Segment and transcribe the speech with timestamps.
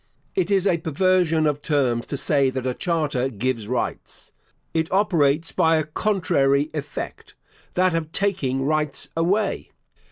[0.33, 4.31] It is a perversion of terms to say that a charter gives rights.
[4.73, 7.35] It operates by a contrary effect
[7.75, 9.69] that of taking rights away.